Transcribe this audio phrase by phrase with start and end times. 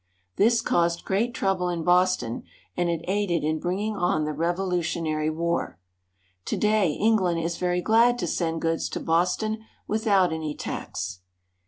[0.37, 2.41] This caused great trouble in Boston,
[2.75, 5.77] and it aided in bringing on the Revolutionary War.
[6.45, 11.19] To day England is very glad to send goods to Boston without any tax.